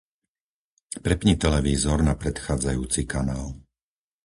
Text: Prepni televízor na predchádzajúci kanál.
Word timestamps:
Prepni 1.05 1.33
televízor 1.43 1.99
na 2.09 2.13
predchádzajúci 2.23 3.01
kanál. 3.13 3.45